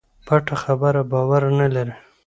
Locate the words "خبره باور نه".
0.63-1.67